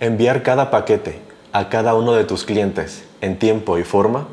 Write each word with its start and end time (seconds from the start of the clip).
Enviar 0.00 0.44
cada 0.44 0.70
paquete 0.70 1.18
a 1.52 1.68
cada 1.68 1.94
uno 1.94 2.12
de 2.12 2.22
tus 2.22 2.44
clientes 2.44 3.02
en 3.20 3.36
tiempo 3.36 3.78
y 3.78 3.82
forma 3.82 4.28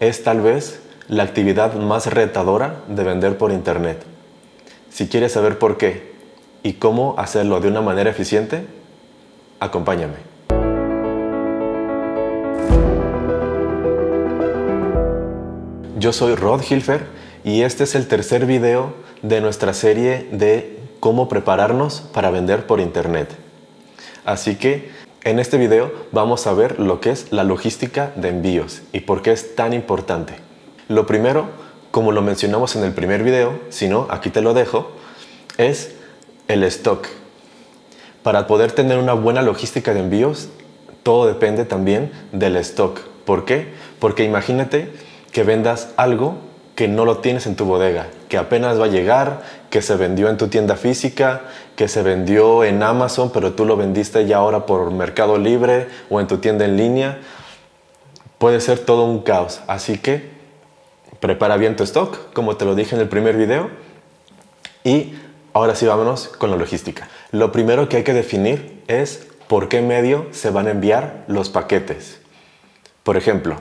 es 0.00 0.24
tal 0.24 0.40
vez 0.40 0.80
la 1.06 1.22
actividad 1.22 1.74
más 1.74 2.06
retadora 2.06 2.76
de 2.88 3.04
vender 3.04 3.36
por 3.36 3.52
Internet. 3.52 4.02
Si 4.88 5.06
quieres 5.06 5.32
saber 5.32 5.58
por 5.58 5.76
qué 5.76 6.14
y 6.62 6.74
cómo 6.74 7.14
hacerlo 7.18 7.60
de 7.60 7.68
una 7.68 7.82
manera 7.82 8.08
eficiente, 8.08 8.64
acompáñame. 9.60 10.14
Yo 15.98 16.14
soy 16.14 16.36
Rod 16.36 16.62
Hilfer 16.62 17.04
y 17.44 17.62
este 17.62 17.84
es 17.84 17.94
el 17.96 18.08
tercer 18.08 18.46
video 18.46 18.94
de 19.20 19.42
nuestra 19.42 19.74
serie 19.74 20.26
de 20.32 20.78
cómo 21.00 21.28
prepararnos 21.28 22.00
para 22.00 22.30
vender 22.30 22.66
por 22.66 22.80
Internet. 22.80 23.45
Así 24.26 24.56
que 24.56 24.90
en 25.22 25.38
este 25.38 25.56
video 25.56 25.92
vamos 26.10 26.46
a 26.48 26.52
ver 26.52 26.80
lo 26.80 27.00
que 27.00 27.10
es 27.10 27.32
la 27.32 27.44
logística 27.44 28.12
de 28.16 28.28
envíos 28.28 28.82
y 28.92 29.00
por 29.00 29.22
qué 29.22 29.30
es 29.30 29.54
tan 29.54 29.72
importante. 29.72 30.34
Lo 30.88 31.06
primero, 31.06 31.46
como 31.92 32.10
lo 32.10 32.22
mencionamos 32.22 32.74
en 32.74 32.82
el 32.82 32.92
primer 32.92 33.22
video, 33.22 33.58
si 33.70 33.88
no, 33.88 34.08
aquí 34.10 34.30
te 34.30 34.42
lo 34.42 34.52
dejo, 34.52 34.90
es 35.58 35.94
el 36.48 36.64
stock. 36.64 37.06
Para 38.24 38.48
poder 38.48 38.72
tener 38.72 38.98
una 38.98 39.12
buena 39.12 39.42
logística 39.42 39.94
de 39.94 40.00
envíos, 40.00 40.48
todo 41.04 41.28
depende 41.28 41.64
también 41.64 42.10
del 42.32 42.56
stock. 42.56 42.98
¿Por 43.24 43.44
qué? 43.44 43.68
Porque 44.00 44.24
imagínate 44.24 44.90
que 45.30 45.44
vendas 45.44 45.92
algo 45.96 46.36
que 46.76 46.88
no 46.88 47.06
lo 47.06 47.18
tienes 47.18 47.46
en 47.46 47.56
tu 47.56 47.64
bodega, 47.64 48.08
que 48.28 48.36
apenas 48.36 48.78
va 48.78 48.84
a 48.84 48.88
llegar, 48.88 49.42
que 49.70 49.80
se 49.80 49.96
vendió 49.96 50.28
en 50.28 50.36
tu 50.36 50.48
tienda 50.48 50.76
física, 50.76 51.40
que 51.74 51.88
se 51.88 52.02
vendió 52.02 52.64
en 52.64 52.82
Amazon, 52.82 53.32
pero 53.32 53.54
tú 53.54 53.64
lo 53.64 53.78
vendiste 53.78 54.26
ya 54.26 54.36
ahora 54.36 54.66
por 54.66 54.90
Mercado 54.92 55.38
Libre 55.38 55.88
o 56.10 56.20
en 56.20 56.26
tu 56.26 56.36
tienda 56.36 56.66
en 56.66 56.76
línea. 56.76 57.18
Puede 58.36 58.60
ser 58.60 58.78
todo 58.78 59.04
un 59.06 59.22
caos. 59.22 59.62
Así 59.66 59.96
que 59.96 60.30
prepara 61.18 61.56
bien 61.56 61.76
tu 61.76 61.82
stock, 61.82 62.32
como 62.34 62.58
te 62.58 62.66
lo 62.66 62.74
dije 62.74 62.94
en 62.94 63.00
el 63.00 63.08
primer 63.08 63.38
video. 63.38 63.70
Y 64.84 65.14
ahora 65.54 65.74
sí 65.74 65.86
vámonos 65.86 66.28
con 66.28 66.50
la 66.50 66.56
logística. 66.56 67.08
Lo 67.32 67.52
primero 67.52 67.88
que 67.88 67.96
hay 67.96 68.04
que 68.04 68.12
definir 68.12 68.82
es 68.86 69.26
por 69.48 69.70
qué 69.70 69.80
medio 69.80 70.26
se 70.32 70.50
van 70.50 70.66
a 70.66 70.72
enviar 70.72 71.24
los 71.26 71.48
paquetes. 71.48 72.20
Por 73.02 73.16
ejemplo, 73.16 73.56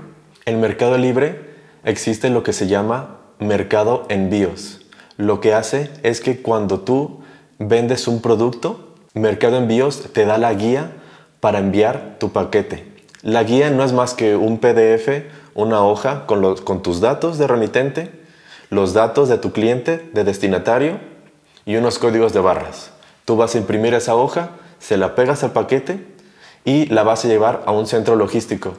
en 0.45 0.59
Mercado 0.59 0.97
Libre 0.97 1.54
existe 1.85 2.29
lo 2.29 2.43
que 2.43 2.51
se 2.51 2.67
llama 2.67 3.17
mercado 3.39 4.05
envíos. 4.09 4.81
Lo 5.17 5.39
que 5.39 5.53
hace 5.53 5.89
es 6.03 6.19
que 6.19 6.41
cuando 6.41 6.81
tú 6.81 7.21
vendes 7.57 8.07
un 8.07 8.21
producto, 8.21 8.93
Mercado 9.13 9.55
Envíos 9.55 10.11
te 10.11 10.25
da 10.25 10.37
la 10.37 10.53
guía 10.53 10.91
para 11.39 11.59
enviar 11.59 12.17
tu 12.19 12.33
paquete. 12.33 12.91
La 13.21 13.43
guía 13.43 13.69
no 13.69 13.83
es 13.83 13.93
más 13.93 14.13
que 14.13 14.35
un 14.35 14.57
PDF, 14.57 15.23
una 15.53 15.81
hoja 15.85 16.25
con, 16.25 16.57
con 16.57 16.83
tus 16.83 16.99
datos 16.99 17.37
de 17.37 17.47
remitente, 17.47 18.11
los 18.69 18.93
datos 18.93 19.29
de 19.29 19.37
tu 19.37 19.53
cliente, 19.53 20.09
de 20.13 20.25
destinatario 20.25 20.99
y 21.65 21.77
unos 21.77 21.97
códigos 21.97 22.33
de 22.33 22.41
barras. 22.41 22.91
Tú 23.23 23.37
vas 23.37 23.55
a 23.55 23.57
imprimir 23.57 23.93
esa 23.93 24.15
hoja, 24.15 24.49
se 24.79 24.97
la 24.97 25.15
pegas 25.15 25.43
al 25.45 25.53
paquete 25.53 26.05
y 26.65 26.87
la 26.87 27.03
vas 27.03 27.23
a 27.23 27.29
llevar 27.29 27.63
a 27.65 27.71
un 27.71 27.87
centro 27.87 28.17
logístico 28.17 28.73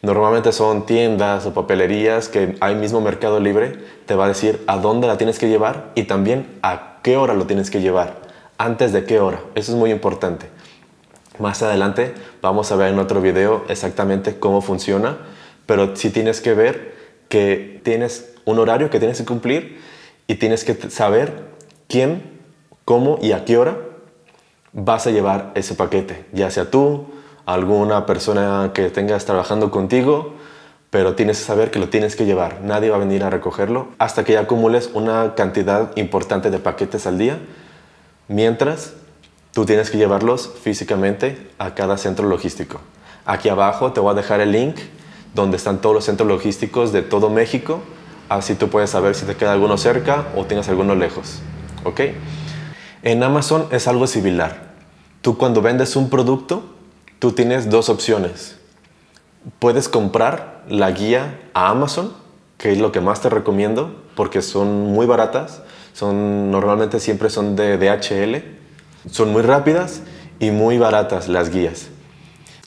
Normalmente 0.00 0.52
son 0.52 0.86
tiendas 0.86 1.44
o 1.46 1.54
papelerías 1.54 2.28
que 2.28 2.56
hay 2.60 2.76
mismo 2.76 3.00
Mercado 3.00 3.40
Libre 3.40 3.78
te 4.06 4.14
va 4.14 4.26
a 4.26 4.28
decir 4.28 4.62
a 4.68 4.76
dónde 4.76 5.08
la 5.08 5.18
tienes 5.18 5.40
que 5.40 5.48
llevar 5.48 5.90
y 5.96 6.04
también 6.04 6.46
a 6.62 6.98
qué 7.02 7.16
hora 7.16 7.34
lo 7.34 7.46
tienes 7.46 7.70
que 7.70 7.80
llevar. 7.80 8.14
Antes 8.58 8.92
de 8.92 9.04
qué 9.04 9.18
hora. 9.18 9.40
Eso 9.56 9.72
es 9.72 9.78
muy 9.78 9.90
importante. 9.90 10.46
Más 11.40 11.62
adelante 11.62 12.14
vamos 12.42 12.70
a 12.70 12.76
ver 12.76 12.92
en 12.92 12.98
otro 12.98 13.20
video 13.20 13.64
exactamente 13.68 14.38
cómo 14.38 14.60
funciona, 14.60 15.18
pero 15.66 15.96
si 15.96 16.10
tienes 16.10 16.40
que 16.40 16.54
ver 16.54 16.94
que 17.28 17.80
tienes 17.84 18.34
un 18.44 18.58
horario 18.58 18.90
que 18.90 18.98
tienes 18.98 19.18
que 19.18 19.24
cumplir 19.24 19.80
y 20.26 20.36
tienes 20.36 20.64
que 20.64 20.74
saber 20.90 21.48
quién, 21.88 22.22
cómo 22.84 23.18
y 23.20 23.32
a 23.32 23.44
qué 23.44 23.58
hora 23.58 23.78
vas 24.72 25.06
a 25.06 25.10
llevar 25.10 25.52
ese 25.54 25.74
paquete, 25.74 26.24
ya 26.32 26.50
sea 26.50 26.70
tú, 26.70 27.06
alguna 27.48 28.04
persona 28.04 28.72
que 28.74 28.90
tengas 28.90 29.24
trabajando 29.24 29.70
contigo, 29.70 30.34
pero 30.90 31.14
tienes 31.14 31.38
que 31.38 31.44
saber 31.44 31.70
que 31.70 31.78
lo 31.78 31.88
tienes 31.88 32.14
que 32.14 32.26
llevar. 32.26 32.60
Nadie 32.62 32.90
va 32.90 32.96
a 32.96 32.98
venir 32.98 33.24
a 33.24 33.30
recogerlo 33.30 33.88
hasta 33.96 34.22
que 34.22 34.34
ya 34.34 34.40
acumules 34.40 34.90
una 34.92 35.34
cantidad 35.34 35.96
importante 35.96 36.50
de 36.50 36.58
paquetes 36.58 37.06
al 37.06 37.16
día, 37.16 37.38
mientras 38.28 38.92
tú 39.54 39.64
tienes 39.64 39.88
que 39.88 39.96
llevarlos 39.96 40.52
físicamente 40.62 41.50
a 41.58 41.74
cada 41.74 41.96
centro 41.96 42.28
logístico. 42.28 42.80
Aquí 43.24 43.48
abajo 43.48 43.92
te 43.92 44.00
voy 44.00 44.12
a 44.12 44.14
dejar 44.14 44.42
el 44.42 44.52
link 44.52 44.76
donde 45.34 45.56
están 45.56 45.80
todos 45.80 45.94
los 45.94 46.04
centros 46.04 46.28
logísticos 46.28 46.92
de 46.92 47.00
todo 47.00 47.30
México, 47.30 47.80
así 48.28 48.56
tú 48.56 48.68
puedes 48.68 48.90
saber 48.90 49.14
si 49.14 49.24
te 49.24 49.36
queda 49.36 49.54
alguno 49.54 49.78
cerca 49.78 50.26
o 50.36 50.44
tienes 50.44 50.68
alguno 50.68 50.94
lejos. 50.94 51.38
¿Ok? 51.84 52.00
En 53.02 53.22
Amazon 53.22 53.68
es 53.70 53.88
algo 53.88 54.06
similar. 54.06 54.68
Tú 55.22 55.38
cuando 55.38 55.62
vendes 55.62 55.96
un 55.96 56.10
producto, 56.10 56.74
tú 57.18 57.32
tienes 57.32 57.70
dos 57.70 57.88
opciones. 57.88 58.56
Puedes 59.58 59.88
comprar 59.88 60.62
la 60.68 60.90
guía 60.90 61.40
a 61.54 61.70
Amazon, 61.70 62.12
que 62.58 62.72
es 62.72 62.78
lo 62.78 62.92
que 62.92 63.00
más 63.00 63.20
te 63.20 63.28
recomiendo, 63.28 64.02
porque 64.14 64.42
son 64.42 64.92
muy 64.92 65.06
baratas, 65.06 65.62
son, 65.92 66.50
normalmente 66.50 67.00
siempre 67.00 67.30
son 67.30 67.56
de 67.56 67.78
DHL, 67.78 68.42
son 69.10 69.32
muy 69.32 69.42
rápidas 69.42 70.02
y 70.38 70.50
muy 70.50 70.78
baratas 70.78 71.28
las 71.28 71.50
guías. 71.50 71.88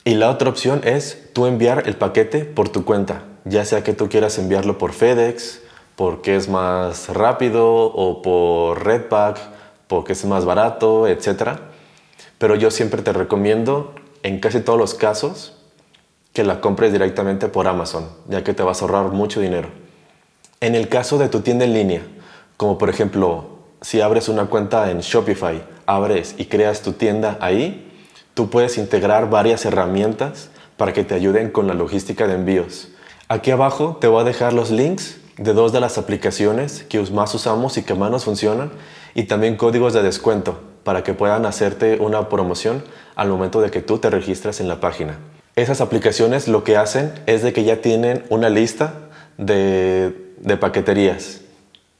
Y 0.04 0.14
la 0.14 0.30
otra 0.30 0.50
opción 0.50 0.80
es 0.84 1.30
tú 1.32 1.46
enviar 1.46 1.84
el 1.86 1.96
paquete 1.96 2.44
por 2.44 2.68
tu 2.68 2.84
cuenta, 2.84 3.22
ya 3.44 3.64
sea 3.64 3.84
que 3.84 3.92
tú 3.92 4.08
quieras 4.08 4.38
enviarlo 4.38 4.78
por 4.78 4.92
FedEx, 4.92 5.60
porque 5.96 6.36
es 6.36 6.48
más 6.48 7.08
rápido, 7.10 7.66
o 7.68 8.22
por 8.22 8.84
Redpack, 8.84 9.38
porque 9.86 10.14
es 10.14 10.24
más 10.24 10.44
barato, 10.44 11.06
etc. 11.06 11.60
Pero 12.38 12.56
yo 12.56 12.70
siempre 12.70 13.02
te 13.02 13.12
recomiendo 13.12 13.94
en 14.22 14.40
casi 14.40 14.60
todos 14.60 14.78
los 14.78 14.94
casos 14.94 15.54
que 16.32 16.44
la 16.44 16.60
compres 16.60 16.92
directamente 16.92 17.48
por 17.48 17.68
Amazon, 17.68 18.08
ya 18.28 18.42
que 18.42 18.54
te 18.54 18.62
vas 18.62 18.80
a 18.80 18.84
ahorrar 18.84 19.08
mucho 19.12 19.40
dinero. 19.40 19.68
En 20.60 20.74
el 20.74 20.88
caso 20.88 21.18
de 21.18 21.28
tu 21.28 21.40
tienda 21.40 21.64
en 21.64 21.74
línea, 21.74 22.02
como 22.56 22.78
por 22.78 22.88
ejemplo, 22.88 23.58
si 23.82 24.00
abres 24.00 24.28
una 24.28 24.46
cuenta 24.46 24.90
en 24.90 25.00
Shopify, 25.00 25.62
abres 25.86 26.34
y 26.38 26.46
creas 26.46 26.82
tu 26.82 26.92
tienda 26.92 27.36
ahí, 27.40 27.92
tú 28.34 28.48
puedes 28.48 28.78
integrar 28.78 29.28
varias 29.28 29.64
herramientas 29.66 30.50
para 30.76 30.92
que 30.92 31.04
te 31.04 31.14
ayuden 31.14 31.50
con 31.50 31.66
la 31.66 31.74
logística 31.74 32.26
de 32.26 32.34
envíos. 32.34 32.88
Aquí 33.28 33.50
abajo 33.50 33.98
te 34.00 34.06
voy 34.06 34.22
a 34.22 34.24
dejar 34.24 34.52
los 34.52 34.70
links 34.70 35.18
de 35.36 35.52
dos 35.52 35.72
de 35.72 35.80
las 35.80 35.98
aplicaciones 35.98 36.84
que 36.84 37.00
más 37.10 37.34
usamos 37.34 37.76
y 37.76 37.82
que 37.82 37.94
más 37.94 38.10
nos 38.10 38.24
funcionan 38.24 38.70
y 39.14 39.24
también 39.24 39.56
códigos 39.56 39.92
de 39.92 40.02
descuento 40.02 40.71
para 40.84 41.02
que 41.02 41.14
puedan 41.14 41.46
hacerte 41.46 41.98
una 42.00 42.28
promoción 42.28 42.84
al 43.14 43.28
momento 43.28 43.60
de 43.60 43.70
que 43.70 43.82
tú 43.82 43.98
te 43.98 44.10
registres 44.10 44.60
en 44.60 44.68
la 44.68 44.80
página. 44.80 45.18
Esas 45.54 45.80
aplicaciones 45.80 46.48
lo 46.48 46.64
que 46.64 46.76
hacen 46.76 47.12
es 47.26 47.42
de 47.42 47.52
que 47.52 47.64
ya 47.64 47.82
tienen 47.82 48.24
una 48.30 48.48
lista 48.48 48.94
de, 49.36 50.14
paqueterías 50.60 51.40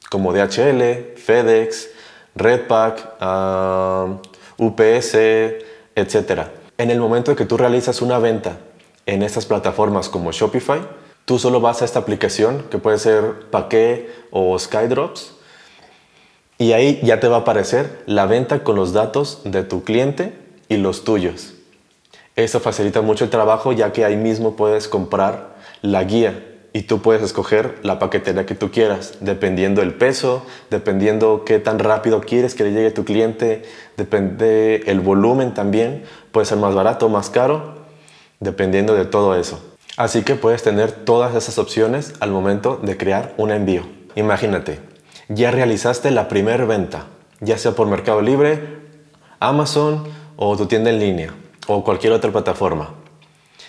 como 0.09 0.33
DHL, 0.33 1.15
FedEx, 1.17 1.89
Redpack, 2.35 3.15
ah, 3.19 4.17
UPS, 4.57 5.15
etc. 5.95 6.47
En 6.77 6.91
el 6.91 6.99
momento 6.99 7.31
de 7.31 7.37
que 7.37 7.45
tú 7.45 7.57
realizas 7.57 8.01
una 8.01 8.17
venta 8.19 8.57
en 9.05 9.21
estas 9.21 9.45
plataformas 9.45 10.09
como 10.09 10.31
Shopify, 10.31 10.81
tú 11.25 11.39
solo 11.39 11.61
vas 11.61 11.81
a 11.81 11.85
esta 11.85 11.99
aplicación 11.99 12.63
que 12.69 12.77
puede 12.77 12.97
ser 12.97 13.49
Paquet 13.51 14.09
o 14.31 14.57
Skydrops 14.57 15.33
y 16.57 16.73
ahí 16.73 16.99
ya 17.03 17.19
te 17.19 17.27
va 17.27 17.37
a 17.37 17.39
aparecer 17.39 18.03
la 18.05 18.25
venta 18.25 18.63
con 18.63 18.75
los 18.75 18.93
datos 18.93 19.41
de 19.43 19.63
tu 19.63 19.83
cliente 19.83 20.33
y 20.69 20.77
los 20.77 21.03
tuyos. 21.03 21.53
Esto 22.35 22.59
facilita 22.59 23.01
mucho 23.01 23.25
el 23.25 23.29
trabajo 23.29 23.71
ya 23.73 23.91
que 23.91 24.05
ahí 24.05 24.15
mismo 24.15 24.55
puedes 24.55 24.87
comprar 24.87 25.55
la 25.81 26.03
guía 26.03 26.43
y 26.73 26.83
tú 26.83 27.01
puedes 27.01 27.21
escoger 27.21 27.77
la 27.83 27.99
paquetería 27.99 28.47
que 28.47 28.55
tú 28.55 28.71
quieras, 28.71 29.13
dependiendo 29.19 29.83
el 29.83 29.93
peso, 29.93 30.43
dependiendo 30.71 31.43
qué 31.45 31.59
tan 31.59 31.77
rápido 31.77 32.21
quieres 32.21 32.55
que 32.55 32.63
le 32.63 32.71
llegue 32.71 32.89
tu 32.89 33.05
cliente, 33.05 33.61
depende 33.95 34.83
el 34.87 34.99
volumen 34.99 35.53
también, 35.53 36.03
puede 36.31 36.47
ser 36.47 36.57
más 36.57 36.73
barato 36.73 37.09
más 37.09 37.29
caro, 37.29 37.75
dependiendo 38.39 38.95
de 38.95 39.05
todo 39.05 39.35
eso. 39.35 39.63
Así 39.97 40.23
que 40.23 40.33
puedes 40.33 40.63
tener 40.63 40.91
todas 40.91 41.35
esas 41.35 41.59
opciones 41.59 42.15
al 42.19 42.31
momento 42.31 42.79
de 42.81 42.97
crear 42.97 43.35
un 43.37 43.51
envío. 43.51 43.83
Imagínate, 44.15 44.79
ya 45.33 45.51
realizaste 45.51 46.11
la 46.11 46.27
primera 46.27 46.65
venta, 46.65 47.05
ya 47.39 47.57
sea 47.57 47.71
por 47.71 47.87
Mercado 47.87 48.21
Libre, 48.21 48.59
Amazon 49.39 50.03
o 50.35 50.55
tu 50.55 50.67
tienda 50.67 50.89
en 50.89 50.99
línea 50.99 51.33
o 51.67 51.83
cualquier 51.83 52.13
otra 52.13 52.31
plataforma. 52.31 52.93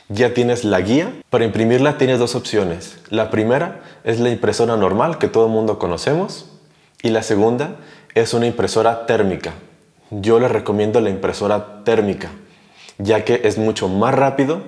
Ya 0.08 0.34
tienes 0.34 0.64
la 0.64 0.80
guía. 0.80 1.12
Para 1.30 1.44
imprimirla 1.44 1.96
tienes 1.96 2.18
dos 2.18 2.34
opciones. 2.34 2.98
La 3.08 3.30
primera 3.30 3.82
es 4.04 4.20
la 4.20 4.28
impresora 4.28 4.76
normal 4.76 5.18
que 5.18 5.28
todo 5.28 5.46
el 5.46 5.52
mundo 5.52 5.78
conocemos 5.78 6.46
y 7.02 7.08
la 7.08 7.22
segunda 7.22 7.76
es 8.14 8.34
una 8.34 8.46
impresora 8.46 9.06
térmica. 9.06 9.54
Yo 10.10 10.38
les 10.38 10.50
recomiendo 10.50 11.00
la 11.00 11.10
impresora 11.10 11.84
térmica. 11.84 12.30
ya 12.98 13.24
que 13.24 13.40
es 13.42 13.58
mucho 13.58 13.88
más 13.88 14.14
rápido 14.14 14.62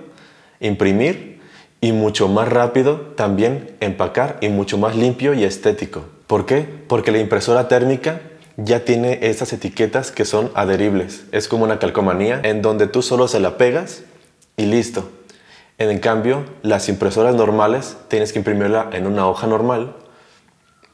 imprimir 0.58 1.40
y 1.80 1.92
mucho 1.92 2.26
más 2.26 2.48
rápido 2.48 2.96
también 3.14 3.76
empacar 3.78 4.38
y 4.40 4.48
mucho 4.48 4.78
más 4.78 4.96
limpio 4.96 5.32
y 5.32 5.44
estético. 5.44 6.15
¿Por 6.26 6.44
qué? 6.46 6.66
Porque 6.88 7.12
la 7.12 7.18
impresora 7.18 7.68
térmica 7.68 8.20
ya 8.56 8.84
tiene 8.84 9.18
estas 9.22 9.52
etiquetas 9.52 10.10
que 10.10 10.24
son 10.24 10.50
adheribles. 10.54 11.24
Es 11.30 11.46
como 11.46 11.64
una 11.64 11.78
calcomanía 11.78 12.40
en 12.42 12.62
donde 12.62 12.86
tú 12.86 13.02
solo 13.02 13.28
se 13.28 13.38
la 13.38 13.58
pegas 13.58 14.02
y 14.56 14.66
listo. 14.66 15.10
En 15.78 15.98
cambio, 15.98 16.44
las 16.62 16.88
impresoras 16.88 17.34
normales 17.34 17.96
tienes 18.08 18.32
que 18.32 18.38
imprimirla 18.38 18.88
en 18.92 19.06
una 19.06 19.28
hoja 19.28 19.46
normal, 19.46 19.94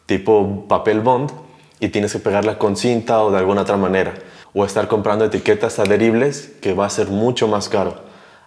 tipo 0.07 0.67
papel 0.69 1.01
bond, 1.01 1.31
y 1.79 1.89
tienes 1.89 2.13
que 2.13 2.19
pegarla 2.19 2.59
con 2.59 2.77
cinta 2.77 3.23
o 3.23 3.31
de 3.31 3.39
alguna 3.39 3.63
otra 3.63 3.77
manera. 3.77 4.15
O 4.55 4.65
estar 4.65 4.87
comprando 4.87 5.25
etiquetas 5.25 5.79
adheribles 5.79 6.53
que 6.61 6.75
va 6.75 6.87
a 6.87 6.91
ser 6.91 7.09
mucho 7.09 7.49
más 7.49 7.69
caro. 7.69 7.95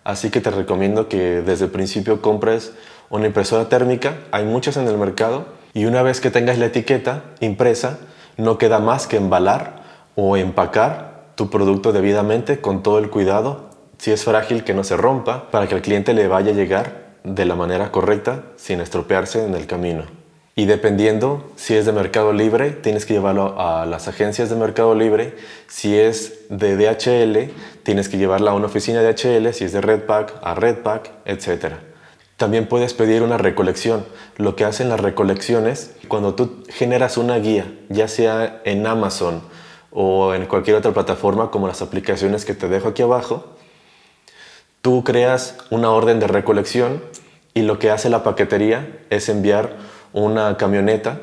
Así 0.03 0.29
que 0.29 0.39
te 0.39 0.51
recomiendo 0.51 1.09
que 1.09 1.41
desde 1.41 1.65
el 1.65 1.71
principio 1.71 2.21
compres 2.21 2.73
una 3.09 3.25
impresora 3.25 3.69
térmica. 3.69 4.19
Hay 4.31 4.45
muchas 4.45 4.77
en 4.77 4.87
el 4.87 4.97
mercado. 4.97 5.45
Y 5.75 5.85
una 5.85 6.01
vez 6.01 6.21
que 6.21 6.31
tengas 6.31 6.57
la 6.57 6.67
etiqueta 6.67 7.25
impresa, 7.41 7.99
no 8.37 8.57
queda 8.57 8.79
más 8.79 9.07
que 9.07 9.17
embalar 9.17 9.83
o 10.15 10.37
empacar 10.37 11.25
tu 11.35 11.49
producto 11.49 11.91
debidamente 11.91 12.61
con 12.61 12.81
todo 12.81 12.97
el 12.97 13.09
cuidado 13.09 13.69
si 13.97 14.11
es 14.11 14.23
frágil 14.23 14.63
que 14.63 14.73
no 14.73 14.85
se 14.85 14.95
rompa, 14.95 15.51
para 15.51 15.67
que 15.67 15.75
el 15.75 15.81
cliente 15.81 16.13
le 16.13 16.29
vaya 16.29 16.51
a 16.51 16.55
llegar 16.55 17.15
de 17.25 17.43
la 17.43 17.55
manera 17.55 17.91
correcta 17.91 18.43
sin 18.55 18.79
estropearse 18.79 19.45
en 19.45 19.53
el 19.53 19.67
camino. 19.67 20.03
Y 20.55 20.65
dependiendo 20.65 21.51
si 21.57 21.75
es 21.75 21.85
de 21.85 21.91
Mercado 21.91 22.31
Libre, 22.31 22.71
tienes 22.71 23.05
que 23.05 23.13
llevarlo 23.13 23.59
a 23.59 23.85
las 23.85 24.07
agencias 24.07 24.49
de 24.49 24.55
Mercado 24.55 24.95
Libre. 24.95 25.35
Si 25.67 25.97
es 25.97 26.45
de 26.49 26.77
DHL, 26.77 27.51
tienes 27.83 28.07
que 28.07 28.17
llevarla 28.17 28.51
a 28.51 28.53
una 28.53 28.67
oficina 28.67 29.01
de 29.01 29.13
DHL. 29.13 29.53
Si 29.53 29.65
es 29.65 29.73
de 29.73 29.81
Redpack, 29.81 30.35
a 30.41 30.55
Redpack, 30.55 31.11
etc. 31.25 31.73
También 32.37 32.67
puedes 32.67 32.93
pedir 32.93 33.23
una 33.23 33.37
recolección. 33.37 34.05
Lo 34.37 34.55
que 34.55 34.65
hacen 34.65 34.89
las 34.89 34.99
recolecciones, 34.99 35.95
cuando 36.07 36.35
tú 36.35 36.63
generas 36.69 37.17
una 37.17 37.37
guía, 37.37 37.73
ya 37.89 38.07
sea 38.07 38.61
en 38.65 38.85
Amazon 38.87 39.41
o 39.91 40.33
en 40.33 40.45
cualquier 40.45 40.75
otra 40.75 40.91
plataforma 40.91 41.51
como 41.51 41.67
las 41.67 41.81
aplicaciones 41.81 42.43
que 42.43 42.53
te 42.53 42.67
dejo 42.67 42.89
aquí 42.89 43.01
abajo, 43.01 43.55
Tú 44.85 45.03
creas 45.03 45.57
una 45.71 45.89
orden 45.89 46.19
de 46.19 46.27
recolección 46.27 47.01
y 47.55 47.63
lo 47.63 47.79
que 47.79 47.89
hace 47.89 48.11
la 48.11 48.21
paquetería 48.21 48.99
es 49.09 49.29
enviar 49.29 49.77
una 50.13 50.57
camioneta 50.57 51.21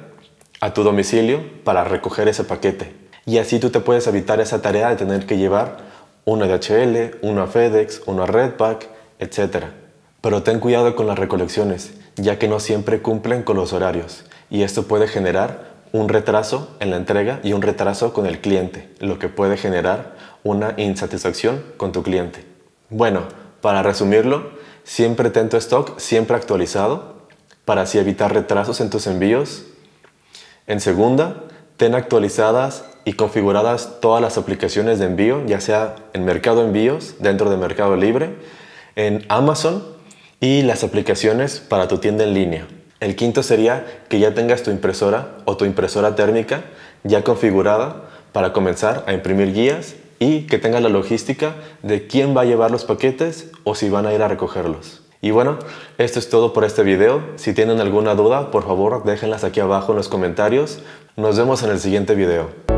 a 0.61 0.75
tu 0.75 0.82
domicilio 0.82 1.41
para 1.62 1.85
recoger 1.85 2.26
ese 2.26 2.43
paquete. 2.43 2.93
Y 3.25 3.38
así 3.38 3.61
tú 3.61 3.70
te 3.70 3.79
puedes 3.79 4.08
evitar 4.08 4.41
esa 4.41 4.62
tarea 4.62 4.88
de 4.88 4.97
tener 4.97 5.26
que 5.26 5.37
llevar 5.37 5.76
una 6.25 6.49
DHL, 6.49 7.19
una 7.23 7.47
FedEx, 7.47 8.03
una 8.06 8.26
Redpack, 8.26 8.88
etc. 9.20 9.67
Pero 10.22 10.44
ten 10.44 10.60
cuidado 10.60 10.94
con 10.94 11.08
las 11.08 11.19
recolecciones, 11.19 11.94
ya 12.14 12.38
que 12.38 12.46
no 12.46 12.60
siempre 12.60 13.02
cumplen 13.02 13.42
con 13.42 13.56
los 13.56 13.72
horarios 13.72 14.24
y 14.50 14.62
esto 14.62 14.84
puede 14.84 15.08
generar 15.08 15.72
un 15.92 16.08
retraso 16.08 16.76
en 16.78 16.90
la 16.90 16.96
entrega 16.96 17.40
y 17.42 17.52
un 17.54 17.60
retraso 17.60 18.12
con 18.12 18.26
el 18.26 18.40
cliente, 18.40 18.88
lo 19.00 19.19
que 19.19 19.28
puede 19.28 19.56
generar 19.56 20.14
una 20.44 20.74
insatisfacción 20.76 21.62
con 21.76 21.90
tu 21.90 22.04
cliente. 22.04 22.44
Bueno, 22.88 23.22
para 23.60 23.82
resumirlo, 23.82 24.50
siempre 24.84 25.30
ten 25.30 25.48
tu 25.48 25.56
stock 25.56 25.98
siempre 25.98 26.36
actualizado 26.36 27.26
para 27.64 27.82
así 27.82 27.98
evitar 27.98 28.32
retrasos 28.32 28.80
en 28.80 28.90
tus 28.90 29.08
envíos. 29.08 29.64
En 30.69 30.80
segunda, 30.80 31.44
ten 31.76 31.96
actualizadas 31.96 32.84
y 33.04 33.14
configuradas 33.14 34.00
todas 34.00 34.22
las 34.22 34.38
aplicaciones 34.38 35.00
de 35.00 35.06
envío, 35.06 35.44
ya 35.46 35.60
sea 35.60 35.96
en 36.12 36.24
Mercado 36.24 36.64
Envíos, 36.64 37.16
dentro 37.19 37.50
de 37.50 37.56
Mercado 37.56 37.96
Libre, 37.96 38.36
en 38.94 39.24
Amazon 39.28 39.82
y 40.43 40.62
las 40.62 40.83
aplicaciones 40.83 41.61
para 41.61 41.87
tu 41.87 41.99
tienda 41.99 42.25
en 42.25 42.35
línea. 42.35 42.67
El 42.99 43.15
quinto 43.15 43.44
sería 43.44 43.87
que 44.09 44.19
ya 44.19 44.35
tengas 44.35 44.65
tu 44.65 44.73
impresora 44.73 45.37
o 45.44 45.56
tu 45.56 45.65
impresora 45.65 46.17
térmica 46.17 46.65
ya 47.05 47.23
configurada 47.23 48.09
para 48.33 48.53
comenzar 48.53 49.05
a 49.06 49.12
imprimir 49.12 49.53
guías 49.55 49.94
y 50.19 50.49
que 50.49 50.59
tenga 50.59 50.81
la 50.81 50.89
logística 50.89 51.55
de 51.85 52.09
quién 52.09 52.37
va 52.37 52.41
a 52.41 52.44
llevar 52.44 52.73
los 52.73 52.85
paquetes 52.85 53.53
o 53.62 53.77
si 53.77 53.89
van 53.89 54.05
a 54.05 54.12
ir 54.12 54.21
a 54.21 54.27
recogerlos. 54.27 55.03
Y 55.21 55.31
bueno, 55.31 55.61
esto 55.99 56.19
es 56.19 56.29
todo 56.29 56.53
por 56.53 56.65
este 56.65 56.83
video. 56.83 57.23
Si 57.37 57.55
tienen 57.55 57.81
alguna 57.81 58.17
duda, 58.17 58.50
por 58.50 58.65
favor 58.65 59.05
déjenlas 59.05 59.44
aquí 59.44 59.61
abajo 59.61 59.93
en 59.93 59.99
los 59.99 60.09
comentarios. 60.09 60.81
Nos 61.17 61.39
vemos 61.39 61.62
en 61.62 61.71
el 61.71 61.79
siguiente 61.79 62.17
video. 62.17 62.71